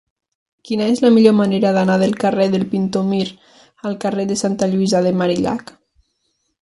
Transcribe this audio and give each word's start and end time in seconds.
Quina 0.67 0.85
és 0.93 1.01
la 1.05 1.11
millor 1.17 1.35
manera 1.41 1.73
d'anar 1.75 1.97
del 2.03 2.15
carrer 2.23 2.47
del 2.55 2.65
Pintor 2.71 3.05
Mir 3.11 3.21
al 3.91 3.99
carrer 4.07 4.27
de 4.33 4.39
Santa 4.45 4.71
Lluïsa 4.73 5.03
de 5.09 5.13
Marillac? 5.21 5.71